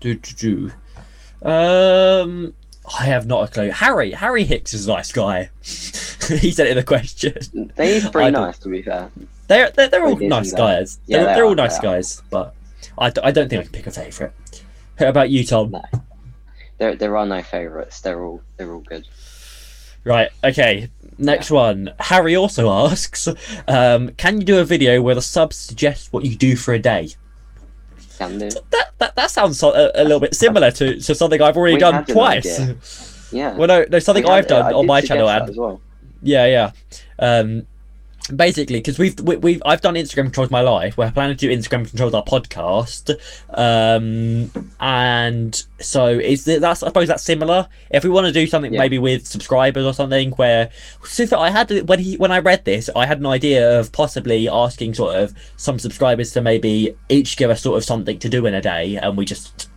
Do, 0.00 0.14
do, 0.14 0.34
do. 0.34 0.72
Um, 1.44 2.54
I 2.98 3.04
have 3.04 3.26
not 3.26 3.48
a 3.48 3.52
clue. 3.52 3.70
Harry, 3.70 4.12
Harry 4.12 4.44
Hicks 4.44 4.74
is 4.74 4.86
a 4.86 4.92
nice 4.92 5.12
guy. 5.12 5.50
he 5.62 6.50
said 6.50 6.66
it 6.66 6.70
in 6.70 6.76
the 6.76 6.84
question. 6.84 7.72
He's 7.76 8.08
pretty 8.08 8.30
nice, 8.30 8.58
to 8.58 8.68
be 8.68 8.82
fair. 8.82 9.10
They're 9.46 9.70
they're, 9.70 9.88
they're 9.88 10.06
all 10.06 10.16
nice 10.16 10.52
though. 10.52 10.56
guys. 10.56 10.98
Yeah, 11.06 11.18
they're, 11.18 11.26
they 11.26 11.34
they're 11.34 11.44
all 11.44 11.54
nice 11.54 11.78
they 11.78 11.82
guys, 11.82 12.22
but 12.30 12.54
I, 12.98 13.12
I 13.22 13.30
don't 13.30 13.48
think 13.48 13.60
I 13.60 13.62
can 13.64 13.72
pick 13.72 13.86
a 13.86 13.90
favorite. 13.90 14.32
How 14.98 15.08
about 15.08 15.30
you, 15.30 15.44
Tom? 15.44 15.70
No. 15.70 15.82
There, 16.78 16.96
there 16.96 17.16
are 17.16 17.26
no 17.26 17.42
favourites. 17.42 18.00
They're 18.00 18.24
all 18.24 18.42
they're 18.56 18.72
all 18.72 18.80
good. 18.80 19.06
Right. 20.04 20.30
Okay. 20.42 20.90
Next 21.18 21.50
one. 21.50 21.92
Harry 21.98 22.36
also 22.36 22.70
asks, 22.90 23.28
um, 23.68 24.10
can 24.12 24.38
you 24.38 24.44
do 24.44 24.58
a 24.58 24.64
video 24.64 25.00
where 25.00 25.14
the 25.14 25.22
subs 25.22 25.56
suggest 25.56 26.12
what 26.12 26.24
you 26.24 26.36
do 26.36 26.56
for 26.56 26.74
a 26.74 26.78
day? 26.78 27.10
That 28.70 28.90
that, 28.98 29.16
that 29.16 29.30
sounds 29.30 29.62
a, 29.62 29.90
a 29.94 30.02
little 30.04 30.20
bit 30.20 30.34
similar 30.34 30.70
to, 30.72 31.00
to 31.00 31.14
something 31.14 31.40
I've 31.40 31.56
already 31.56 31.74
We 31.74 31.80
done 31.80 32.04
twice. 32.04 32.60
Yeah. 33.32 33.56
Well, 33.56 33.66
no, 33.66 33.84
no, 33.90 33.98
something 33.98 34.22
We 34.22 34.30
I've 34.30 34.46
done 34.46 34.66
I 34.66 34.72
on 34.72 34.86
my 34.86 35.00
channel 35.00 35.28
and 35.28 35.50
as 35.50 35.56
well. 35.56 35.80
Yeah, 36.22 36.46
yeah. 36.46 36.70
Um, 37.18 37.66
basically, 38.34 38.78
because 38.78 38.98
we've 38.98 39.18
we, 39.20 39.36
we've 39.36 39.62
I've 39.64 39.80
done 39.80 39.94
Instagram 39.94 40.24
controls 40.24 40.50
my 40.50 40.60
life. 40.60 40.96
We're 40.96 41.10
planning 41.10 41.36
to 41.36 41.48
do 41.48 41.54
Instagram 41.54 41.88
controls 41.88 42.14
our 42.14 42.24
podcast, 42.24 43.16
um, 43.50 44.50
and 44.80 45.64
so 45.80 46.06
is 46.06 46.44
th- 46.44 46.60
that's 46.60 46.82
I 46.82 46.88
suppose 46.88 47.08
that's 47.08 47.22
similar. 47.22 47.68
If 47.90 48.04
we 48.04 48.10
want 48.10 48.26
to 48.26 48.32
do 48.32 48.46
something 48.46 48.72
Yeah. 48.72 48.80
maybe 48.80 48.98
with 48.98 49.26
subscribers 49.26 49.84
or 49.84 49.92
something, 49.92 50.30
where 50.32 50.70
so 51.04 51.38
I 51.38 51.50
had 51.50 51.88
when 51.88 51.98
he 51.98 52.16
when 52.16 52.32
I 52.32 52.38
read 52.38 52.64
this, 52.64 52.88
I 52.94 53.06
had 53.06 53.18
an 53.18 53.26
idea 53.26 53.78
of 53.78 53.92
possibly 53.92 54.48
asking 54.48 54.94
sort 54.94 55.16
of 55.16 55.34
some 55.56 55.78
subscribers 55.78 56.32
to 56.32 56.40
maybe 56.40 56.96
each 57.08 57.36
give 57.36 57.50
us 57.50 57.62
sort 57.62 57.76
of 57.76 57.84
something 57.84 58.18
to 58.20 58.28
do 58.28 58.46
in 58.46 58.54
a 58.54 58.60
day, 58.62 58.96
and 58.96 59.16
we 59.16 59.24
just 59.24 59.68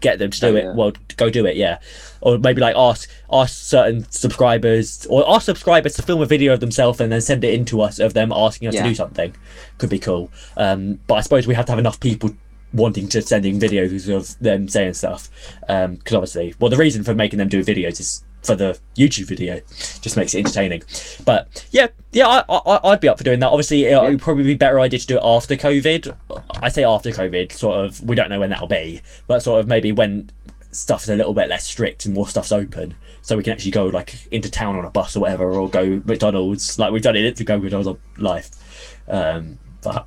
get 0.00 0.18
them 0.18 0.30
to 0.30 0.40
do 0.40 0.46
Oh, 0.46 0.54
it. 0.56 0.64
yeah. 0.64 0.72
Well, 0.74 0.92
go 1.16 1.30
do 1.30 1.46
it, 1.46 1.56
yeah 1.56 1.78
or 2.24 2.38
maybe 2.38 2.60
like 2.60 2.76
ask 2.76 3.10
ask 3.32 3.52
certain 3.64 4.08
subscribers 4.10 5.06
or 5.10 5.28
ask 5.28 5.44
subscribers 5.46 5.94
to 5.94 6.02
film 6.02 6.22
a 6.22 6.26
video 6.26 6.52
of 6.52 6.60
themselves 6.60 7.00
and 7.00 7.10
then 7.12 7.20
send 7.20 7.42
it 7.44 7.52
in 7.52 7.64
to 7.64 7.80
us 7.80 7.98
of 7.98 8.14
them 8.14 8.32
asking 8.32 8.68
us 8.68 8.74
Yeah. 8.74 8.84
to 8.84 8.88
do 8.90 8.94
something 8.94 9.34
could 9.78 9.90
be 9.90 9.98
cool 9.98 10.30
um 10.56 11.00
but 11.06 11.14
i 11.14 11.20
suppose 11.20 11.46
we 11.48 11.54
have 11.54 11.66
to 11.66 11.72
have 11.72 11.78
enough 11.80 11.98
people 12.00 12.30
wanting 12.72 13.08
to 13.08 13.20
sending 13.22 13.58
videos 13.60 14.08
of 14.08 14.38
them 14.38 14.68
saying 14.68 14.94
stuff 14.94 15.28
um 15.68 15.96
because 15.96 16.14
obviously 16.14 16.54
well 16.60 16.70
the 16.70 16.76
reason 16.76 17.02
for 17.04 17.14
making 17.14 17.38
them 17.38 17.48
do 17.48 17.62
videos 17.64 17.98
is 18.00 18.22
for 18.42 18.54
the 18.56 18.78
youtube 18.96 19.26
video. 19.26 19.60
Just 20.00 20.16
makes 20.16 20.34
it 20.34 20.38
entertaining. 20.40 20.82
But 21.24 21.66
yeah 21.70 21.88
yeah 22.12 22.26
I, 22.28 22.44
I 22.48 22.80
i'd 22.90 23.00
be 23.00 23.08
up 23.08 23.18
for 23.18 23.24
doing 23.24 23.40
that. 23.40 23.48
Obviously 23.48 23.84
it 23.84 24.00
would 24.00 24.20
probably 24.20 24.44
be 24.44 24.54
better 24.54 24.80
idea 24.80 24.98
to 24.98 25.06
do 25.06 25.16
it 25.16 25.22
after 25.24 25.56
covid. 25.56 26.14
I 26.60 26.68
say 26.68 26.84
after 26.84 27.10
covid 27.10 27.52
sort 27.52 27.84
of 27.84 28.02
we 28.02 28.16
don't 28.16 28.30
know 28.30 28.40
when 28.40 28.50
that'll 28.50 28.66
be 28.66 29.00
but 29.26 29.42
sort 29.42 29.60
of 29.60 29.68
maybe 29.68 29.92
when 29.92 30.30
stuff's 30.72 31.08
a 31.08 31.14
little 31.16 31.34
bit 31.34 31.48
less 31.48 31.66
strict 31.66 32.06
and 32.06 32.14
more 32.14 32.26
stuff's 32.26 32.50
open 32.50 32.94
so 33.20 33.36
we 33.36 33.42
can 33.42 33.52
actually 33.52 33.70
go 33.70 33.86
like 33.86 34.26
into 34.32 34.50
town 34.50 34.74
on 34.76 34.84
a 34.84 34.90
bus 34.90 35.14
or 35.16 35.20
whatever 35.20 35.52
or 35.52 35.68
go 35.68 36.02
mcdonald's. 36.04 36.78
Like 36.78 36.92
we've 36.92 37.02
done 37.02 37.14
it 37.16 37.36
to 37.36 37.44
go 37.44 37.58
mcdonald's 37.58 37.88
on 37.88 37.98
life. 38.22 38.98
Um 39.08 39.58
but 39.82 40.06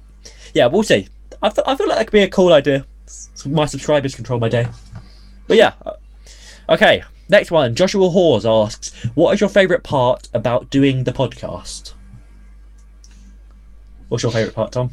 yeah 0.53 0.67
we'll 0.67 0.83
see. 0.83 1.07
I 1.41 1.51
I 1.65 1.75
feel 1.75 1.87
like 1.87 1.97
that 1.97 2.07
could 2.07 2.11
be 2.13 2.23
a 2.23 2.29
cool 2.29 2.51
idea. 2.51 2.85
S- 3.07 3.29
my 3.45 3.65
subscribers 3.65 4.15
control 4.15 4.39
my 4.39 4.49
day. 4.49 4.67
But 5.47 5.57
yeah 5.57 5.73
uh, 5.85 5.93
okay 6.69 7.03
next 7.29 7.51
one 7.51 7.73
joshua 7.75 8.09
hawes 8.09 8.45
asks 8.45 8.93
what 9.15 9.33
is 9.33 9.39
your 9.41 9.49
favorite 9.49 9.83
part 9.83 10.27
about 10.33 10.69
doing 10.69 11.03
the 11.03 11.11
podcast 11.11 11.93
what's 14.09 14.23
your 14.23 14.31
favorite 14.31 14.55
part 14.55 14.71
tom 14.71 14.91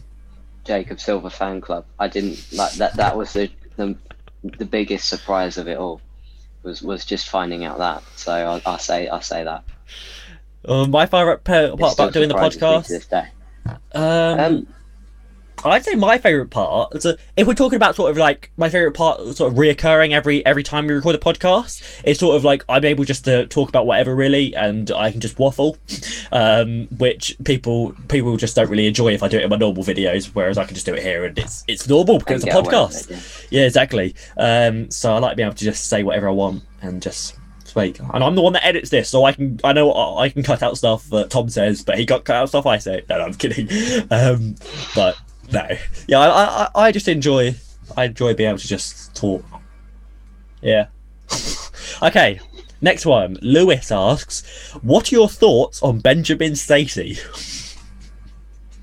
Jacob 0.64 1.00
Silver 1.00 1.28
fan 1.28 1.60
club. 1.60 1.84
I 1.98 2.06
didn't 2.06 2.40
like 2.52 2.70
that. 2.74 2.94
That 2.94 3.16
was 3.16 3.32
the 3.32 3.50
the, 3.76 3.96
the 4.44 4.64
biggest 4.64 5.08
surprise 5.08 5.58
of 5.58 5.66
it 5.66 5.76
all. 5.76 6.00
Was 6.62 6.80
was 6.82 7.04
just 7.04 7.28
finding 7.28 7.64
out 7.64 7.78
that. 7.78 8.04
So 8.14 8.32
I 8.32 8.62
I 8.64 8.76
say 8.76 9.08
I 9.08 9.18
say 9.18 9.42
that. 9.42 9.64
um, 10.68 10.92
my 10.92 11.06
favorite 11.06 11.42
part 11.42 11.72
about 11.72 12.12
doing 12.12 12.28
the 12.28 12.34
podcast 12.36 12.86
to 12.86 12.92
this 12.92 13.06
day. 13.06 13.26
um, 13.92 14.38
Um, 14.38 14.66
I'd 15.71 15.85
say 15.85 15.95
my 15.95 16.19
favorite 16.19 16.50
part. 16.50 17.02
So 17.02 17.16
if 17.37 17.47
we're 17.47 17.54
talking 17.54 17.76
about 17.76 17.95
sort 17.95 18.11
of 18.11 18.16
like 18.16 18.50
my 18.57 18.69
favorite 18.69 18.92
part, 18.92 19.21
sort 19.37 19.52
of 19.52 19.59
reoccurring 19.59 20.12
every 20.12 20.45
every 20.45 20.62
time 20.62 20.87
we 20.87 20.95
record 20.95 21.14
a 21.14 21.19
podcast, 21.19 22.00
it's 22.04 22.21
sort 22.21 22.37
of 22.37 22.45
like 22.45 22.64
I'm 22.69 22.85
able 22.85 23.04
just 23.04 23.25
to 23.26 23.47
talk 23.47 23.69
about 23.69 23.87
whatever 23.87 24.14
really, 24.14 24.54
and 24.54 24.90
I 24.90 25.11
can 25.11 25.21
just 25.21 25.38
waffle, 25.38 25.76
um, 26.33 26.88
which 26.99 27.37
people 27.45 27.95
people 28.09 28.37
just 28.37 28.57
don't 28.57 28.69
really 28.69 28.87
enjoy 28.87 29.12
if 29.12 29.23
I 29.23 29.28
do 29.28 29.38
it 29.38 29.45
in 29.45 29.50
my 29.50 29.57
normal 29.57 29.85
videos. 29.85 30.26
Whereas 30.26 30.59
I 30.59 30.64
can 30.64 30.75
just 30.75 30.87
do 30.87 30.95
it 30.95 31.02
here, 31.02 31.25
and 31.25 31.38
it's 31.38 31.64
it's 31.69 31.88
normal 31.88 32.19
because 32.19 32.45
it's 32.45 32.54
a 32.54 32.59
podcast. 32.59 33.11
it, 33.11 33.16
yeah. 33.50 33.61
Yeah, 33.61 33.66
exactly. 33.66 34.14
Um, 34.37 34.90
so 34.90 35.14
I 35.14 35.19
like 35.19 35.37
being 35.37 35.47
able 35.47 35.57
to 35.57 35.64
just 35.64 35.88
say 35.88 36.02
whatever 36.02 36.28
I 36.28 36.33
want 36.33 36.64
and 36.81 37.00
just 37.00 37.37
speak. 37.64 37.99
And 38.00 38.23
I'm 38.23 38.35
the 38.35 38.42
one 38.42 38.52
that 38.52 38.64
edits 38.64 38.90
this, 38.90 39.09
so 39.09 39.25
I 39.25 39.33
can 39.33 39.59
I 39.64 39.73
know 39.73 39.92
I 40.19 40.28
can 40.28 40.42
cut 40.42 40.62
out 40.62 40.76
stuff 40.76 41.09
that 41.11 41.31
Tom 41.31 41.49
says, 41.49 41.85
but 41.85 41.99
he 41.99 42.04
got 42.04 42.25
cut 42.25 42.37
out 42.37 42.49
stuff 42.49 42.66
I 42.66 42.78
say. 42.78 43.02
No, 43.09 43.19
no 43.19 43.25
I'm 43.25 43.35
kidding. 43.35 43.69
Um, 44.11 44.57
but 44.95 45.16
no, 45.52 45.68
yeah, 46.09 46.18
I, 46.18 46.28
I 46.64 46.87
I 46.87 46.92
just 46.92 47.09
enjoy 47.09 47.54
I 47.97 48.04
enjoy 48.04 48.35
being 48.35 48.49
able 48.49 48.59
to 48.59 48.68
just 48.68 49.14
talk. 49.14 49.44
Yeah. 50.61 50.87
okay. 52.02 52.40
Next 52.80 53.06
one. 53.06 53.38
Lewis 53.42 53.92
asks, 53.92 54.73
"What 54.82 55.12
are 55.12 55.14
your 55.14 55.28
thoughts 55.28 55.82
on 55.82 56.00
Benjamin 56.00 56.56
Stacy?" 56.56 57.18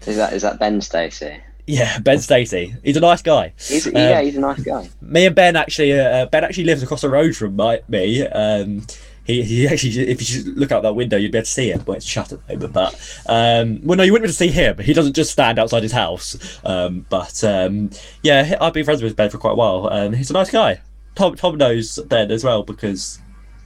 Is 0.05 0.15
that 0.15 0.33
is 0.33 0.41
that 0.41 0.59
Ben 0.59 0.81
Stacey? 0.81 1.39
Yeah, 1.67 1.99
Ben 1.99 2.17
Stacy. 2.19 2.75
He's 2.83 2.97
a 2.97 3.01
nice 3.01 3.21
guy. 3.21 3.53
He's, 3.57 3.85
Um, 3.85 3.93
yeah, 3.93 4.21
he's 4.21 4.35
a 4.35 4.39
nice 4.39 4.61
guy. 4.61 4.89
me 5.01 5.27
and 5.27 5.35
Ben 5.35 5.55
actually, 5.55 5.99
uh, 5.99 6.25
Ben 6.25 6.43
actually 6.43 6.63
lives 6.63 6.81
across 6.81 7.01
the 7.01 7.09
road 7.09 7.35
from 7.35 7.55
my, 7.55 7.81
me. 7.87 8.25
Um, 8.25 8.87
he, 9.29 9.43
he 9.43 9.67
actually, 9.67 10.09
if 10.09 10.29
you 10.29 10.53
look 10.55 10.71
out 10.71 10.81
that 10.83 10.93
window, 10.95 11.15
you'd 11.17 11.31
be 11.31 11.37
able 11.37 11.45
to 11.45 11.51
see 11.51 11.69
him. 11.71 11.83
Well, 11.85 11.97
it's 11.97 12.05
shut 12.05 12.31
at 12.31 12.45
the 12.47 12.53
moment, 12.55 12.73
but 12.73 12.93
um, 13.27 13.79
well, 13.83 13.97
no, 13.97 14.03
you 14.03 14.11
wouldn't 14.11 14.23
be 14.23 14.27
able 14.29 14.33
to 14.33 14.33
see 14.33 14.47
him. 14.49 14.77
He 14.79 14.93
doesn't 14.93 15.13
just 15.15 15.31
stand 15.31 15.59
outside 15.59 15.83
his 15.83 15.91
house. 15.91 16.59
Um, 16.65 17.05
but 17.09 17.43
um, 17.43 17.91
yeah, 18.23 18.57
I've 18.59 18.73
been 18.73 18.85
friends 18.85 19.03
with 19.03 19.15
Ben 19.15 19.29
for 19.29 19.37
quite 19.37 19.51
a 19.51 19.55
while, 19.55 19.87
and 19.87 20.15
he's 20.15 20.29
a 20.29 20.33
nice 20.33 20.49
guy. 20.49 20.81
Tom, 21.15 21.35
Tom 21.35 21.57
knows 21.57 21.99
Ben 22.07 22.31
as 22.31 22.43
well 22.43 22.63
because 22.63 23.19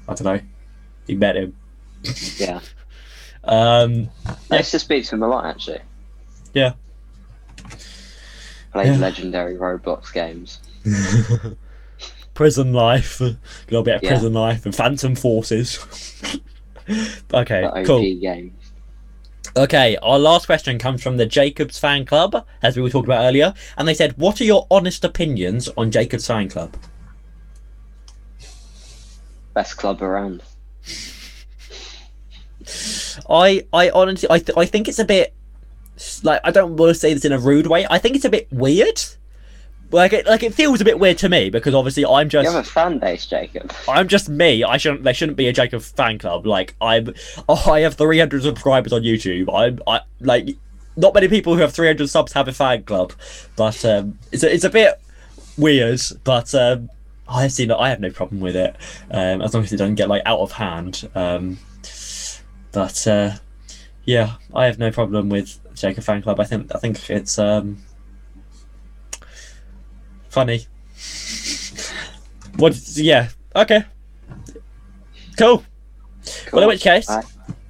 I 0.08 0.14
don't 0.16 0.26
know, 0.26 0.40
he 1.08 1.16
met 1.16 1.36
him. 1.38 1.56
Yeah, 2.38 2.60
Um, 3.46 4.10
I 4.52 4.58
used 4.58 4.72
to 4.72 4.80
speak 4.80 5.06
to 5.06 5.16
him 5.16 5.24
a 5.24 5.28
lot 5.28 5.46
actually. 5.46 5.80
Yeah. 6.54 6.74
Played 8.72 8.88
Yeah. 8.94 8.98
legendary 8.98 9.56
Roblox 9.56 10.12
games. 10.14 10.60
prison 12.34 12.74
life, 12.74 13.20
a 13.22 13.38
little 13.70 13.84
bit 13.84 13.96
of 13.98 14.04
Yeah. 14.04 14.10
prison 14.10 14.34
life, 14.34 14.66
and 14.66 14.76
Phantom 14.76 15.16
Forces. 15.16 15.80
okay, 17.34 17.84
cool. 17.86 18.02
game. 18.02 18.54
Okay, 19.56 19.98
our 20.02 20.18
last 20.18 20.48
question 20.48 20.80
comes 20.80 21.04
from 21.04 21.18
the 21.18 21.26
Jacobs 21.28 21.78
fan 21.78 22.06
club, 22.06 22.46
as 22.64 22.76
we 22.76 22.82
were 22.82 22.90
talking 22.90 23.10
about 23.10 23.24
earlier, 23.26 23.54
and 23.78 23.88
they 23.88 23.94
said, 23.94 24.18
"What 24.18 24.42
are 24.42 24.46
your 24.46 24.66
honest 24.72 25.04
opinions 25.06 25.70
on 25.78 25.92
Jacobs 25.92 26.26
fan 26.26 26.50
club?" 26.50 26.76
Best 29.54 29.78
club 29.78 30.02
around. 30.02 30.42
I, 33.30 33.66
I 33.72 33.90
honestly, 33.92 34.28
I, 34.32 34.40
th- 34.40 34.58
I 34.58 34.66
think 34.66 34.88
it's 34.88 34.98
a 35.00 35.06
bit 35.06 35.34
like 36.24 36.42
I 36.44 36.50
don't 36.52 36.76
want 36.78 36.90
to 36.90 36.96
say 37.00 37.14
this 37.14 37.26
in 37.26 37.32
a 37.32 37.38
rude 37.40 37.68
way. 37.68 37.86
I 37.90 38.00
think 38.00 38.16
it's 38.16 38.26
a 38.26 38.30
bit 38.30 38.48
weird. 38.52 39.00
Like 39.94 40.12
it, 40.12 40.26
like 40.26 40.42
it 40.42 40.56
feels 40.56 40.82
a 40.82 40.86
bit 40.86 40.98
weird 40.98 41.20
to 41.20 41.30
me 41.30 41.52
because 41.52 41.76
obviously 41.76 42.04
I'm 42.04 42.28
just. 42.28 42.46
You 42.46 42.52
have 42.52 42.66
a 42.66 42.70
fan 42.70 42.98
base, 42.98 43.28
Jacob. 43.28 43.72
I'm 43.88 44.08
just 44.08 44.28
me. 44.28 44.64
I 44.64 44.78
shouldn't. 44.78 45.04
There 45.04 45.14
shouldn't 45.14 45.38
be 45.38 45.48
a 45.48 45.54
Jacob 45.54 45.84
fan 45.84 46.18
club. 46.18 46.48
Like 46.48 46.76
I'm. 46.82 47.14
Oh, 47.48 47.72
I 47.72 47.82
have 47.82 47.94
300 47.94 48.42
subscribers 48.42 48.92
on 48.92 49.04
YouTube. 49.04 49.54
I'm. 49.54 49.80
I 49.86 50.02
like. 50.20 50.58
Not 50.96 51.14
many 51.14 51.28
people 51.28 51.54
who 51.56 51.62
have 51.62 51.74
300 51.74 52.08
subs 52.10 52.34
have 52.34 52.48
a 52.48 52.54
fan 52.54 52.84
club, 52.84 53.14
but 53.56 53.84
um, 53.86 54.18
it's 54.32 54.44
a, 54.44 54.54
it's 54.54 54.64
a 54.64 54.70
bit 54.70 55.00
weird. 55.60 56.02
But 56.24 56.54
um, 56.56 56.90
I 57.28 57.48
see. 57.48 57.68
No, 57.68 57.78
I 57.78 57.90
have 57.90 58.00
no 58.00 58.10
problem 58.10 58.42
with 58.42 58.56
it 58.56 58.76
um, 59.12 59.44
as 59.44 59.54
long 59.54 59.64
as 59.64 59.72
it 59.72 59.78
doesn't 59.78 59.96
get 59.96 60.10
like 60.10 60.24
out 60.26 60.40
of 60.40 60.54
hand. 60.54 61.08
Um, 61.14 61.60
but 62.72 63.08
uh, 63.08 63.36
yeah, 64.06 64.34
I 64.56 64.66
have 64.66 64.80
no 64.80 64.90
problem 64.90 65.30
with 65.30 65.60
Jacob 65.76 66.04
fan 66.04 66.24
club. 66.24 66.40
I 66.40 66.46
think 66.46 66.72
I 66.74 66.80
think 66.80 67.10
it's 67.12 67.38
um, 67.38 67.78
funny. 70.34 70.66
What? 72.58 72.76
Yeah. 72.96 73.30
Okay. 73.56 73.84
Cool. 75.38 75.64
Well, 76.52 76.64
in 76.64 76.68
which 76.68 76.82
case, 76.82 77.10
Alright. 77.10 77.26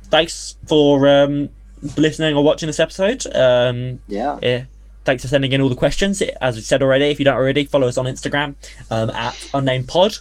thanks 0.09 0.57
for 0.67 1.07
um, 1.07 1.49
listening 1.97 2.35
or 2.35 2.43
watching 2.43 2.67
this 2.67 2.79
episode. 2.79 3.25
Um, 3.33 3.99
Yeah. 4.07 4.39
yeah. 4.41 4.63
Thanks 5.05 5.21
for 5.23 5.27
sending 5.27 5.51
in 5.51 5.59
all 5.59 5.67
the 5.67 5.75
questions. 5.75 6.21
As 6.39 6.55
we 6.55 6.61
said 6.61 6.81
already, 6.81 7.05
if 7.05 7.19
you 7.19 7.25
don't 7.25 7.35
already, 7.35 7.65
follow 7.65 7.87
us 7.89 7.97
on 7.97 8.05
Instagram 8.05 8.55
um, 8.89 9.09
at 9.09 9.35
unnamed 9.53 9.89
pod 9.89 10.15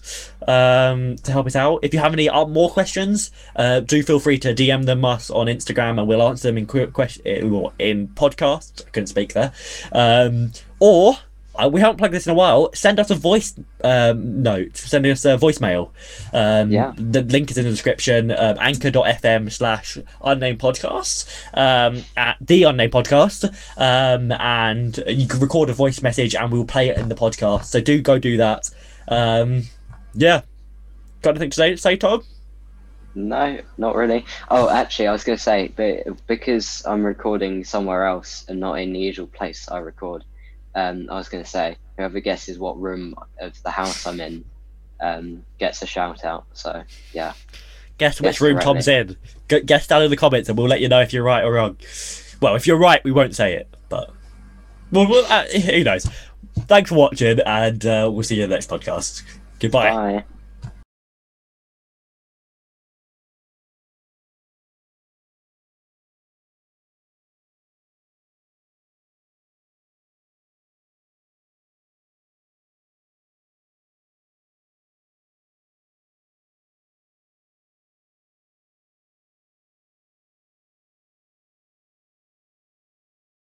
um, 0.48 1.14
to 1.18 1.30
help 1.30 1.46
us 1.46 1.54
out. 1.54 1.80
If 1.84 1.94
you 1.94 2.00
have 2.00 2.12
any 2.12 2.28
uh, 2.28 2.46
more 2.46 2.68
questions, 2.68 3.30
uh, 3.54 3.78
do 3.80 4.02
feel 4.02 4.18
free 4.18 4.38
to 4.40 4.52
DM 4.52 4.84
them 4.84 5.04
us 5.04 5.30
on 5.30 5.46
Instagram, 5.46 5.98
and 6.00 6.08
we'll 6.08 6.22
answer 6.26 6.48
them 6.48 6.58
in 6.58 6.66
que- 6.66 6.88
question 6.88 7.24
in 7.78 8.08
podcast. 8.08 8.84
I 8.84 8.90
couldn't 8.90 9.06
speak 9.06 9.34
there. 9.34 9.52
Um, 9.92 10.50
or 10.80 11.14
uh, 11.54 11.68
we 11.68 11.80
haven't 11.80 11.96
plugged 11.98 12.14
this 12.14 12.26
in 12.26 12.32
a 12.32 12.34
while. 12.34 12.70
Send 12.74 12.98
us 12.98 13.10
a 13.10 13.14
voice 13.14 13.54
um, 13.84 14.42
note. 14.42 14.76
Send 14.76 15.06
us 15.06 15.24
a 15.24 15.36
voicemail. 15.36 15.90
Um, 16.32 16.70
Yeah. 16.70 16.92
The 16.96 17.22
link 17.22 17.50
is 17.50 17.58
in 17.58 17.64
the 17.64 17.70
description. 17.70 18.30
Um, 18.30 18.56
anchor.fm 18.60 19.50
slash 19.52 19.98
unnamed 20.24 20.58
podcast. 20.58 21.28
Um, 21.54 22.04
at 22.16 22.36
the 22.40 22.64
unnamed 22.64 22.92
podcast. 22.92 23.44
Um, 23.76 24.32
and 24.32 25.02
you 25.06 25.28
can 25.28 25.40
record 25.40 25.68
a 25.68 25.74
voice 25.74 26.02
message 26.02 26.34
and 26.34 26.50
we'll 26.50 26.64
play 26.64 26.88
it 26.88 26.98
in 26.98 27.08
the 27.08 27.14
podcast. 27.14 27.64
So 27.64 27.80
do 27.80 28.00
go 28.00 28.18
do 28.18 28.36
that. 28.38 28.70
Um, 29.08 29.64
yeah. 30.14 30.42
Got 31.20 31.30
anything 31.30 31.50
to 31.50 31.56
say, 31.56 31.76
say 31.76 31.96
Tom? 31.96 32.22
No, 33.14 33.58
not 33.76 33.94
really. 33.94 34.24
Oh, 34.50 34.70
actually, 34.70 35.08
I 35.08 35.12
was 35.12 35.22
going 35.22 35.36
to 35.36 35.42
say, 35.42 35.70
but 35.76 36.26
because 36.26 36.82
I'm 36.86 37.04
recording 37.04 37.62
somewhere 37.62 38.06
else 38.06 38.46
and 38.48 38.58
not 38.58 38.80
in 38.80 38.92
the 38.94 39.00
usual 39.00 39.26
place 39.26 39.68
I 39.68 39.78
record, 39.78 40.24
um, 40.74 41.08
I 41.10 41.14
was 41.14 41.28
going 41.28 41.44
to 41.44 41.48
say, 41.48 41.76
whoever 41.96 42.20
guesses 42.20 42.58
what 42.58 42.80
room 42.80 43.14
of 43.40 43.60
the 43.62 43.70
house 43.70 44.06
I'm 44.06 44.20
in 44.20 44.44
um, 45.00 45.44
gets 45.58 45.82
a 45.82 45.86
shout 45.86 46.24
out. 46.24 46.46
So, 46.54 46.82
yeah. 47.12 47.34
Guess 47.98 48.20
which 48.20 48.32
Guess 48.32 48.40
room 48.40 48.54
correctly. 48.54 48.74
Tom's 48.74 48.88
in. 48.88 49.16
G- 49.48 49.60
guess 49.60 49.86
down 49.86 50.02
in 50.02 50.10
the 50.10 50.16
comments 50.16 50.48
and 50.48 50.56
we'll 50.56 50.68
let 50.68 50.80
you 50.80 50.88
know 50.88 51.00
if 51.00 51.12
you're 51.12 51.24
right 51.24 51.44
or 51.44 51.52
wrong. 51.52 51.76
Well, 52.40 52.56
if 52.56 52.66
you're 52.66 52.78
right, 52.78 53.02
we 53.04 53.12
won't 53.12 53.36
say 53.36 53.54
it, 53.54 53.68
but 53.88 54.10
well, 54.90 55.08
well 55.08 55.24
uh, 55.28 55.44
who 55.46 55.84
knows? 55.84 56.08
Thanks 56.66 56.90
for 56.90 56.96
watching, 56.96 57.40
and 57.40 57.84
uh, 57.86 58.10
we'll 58.12 58.24
see 58.24 58.36
you 58.36 58.44
in 58.44 58.50
the 58.50 58.56
next 58.56 58.68
podcast. 58.68 59.22
Goodbye. 59.60 59.90
Bye. 59.90 60.24